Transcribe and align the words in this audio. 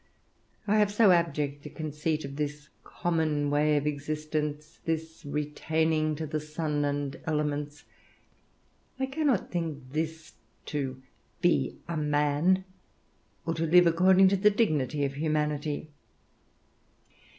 I 0.65 0.79
have 0.79 0.91
so 0.91 1.11
abject 1.11 1.63
a 1.67 1.69
conceit 1.69 2.25
of 2.25 2.35
this 2.35 2.69
common 2.83 3.51
way 3.51 3.77
of 3.77 3.85
existence, 3.85 4.79
this 4.85 5.23
retaining 5.23 6.15
to 6.15 6.25
the 6.25 6.39
sun 6.39 6.83
and 6.83 7.15
elements, 7.27 7.85
I 8.99 9.05
cannot 9.05 9.51
think 9.51 9.91
this 9.91 10.33
to 10.73 10.99
be 11.39 11.77
a 11.87 11.97
man, 11.97 12.65
or 13.45 13.53
to 13.53 13.67
live 13.67 13.85
according 13.85 14.29
to 14.29 14.37
the 14.37 14.49
dignity 14.49 15.05
of 15.05 15.13
humanity. 15.13 15.91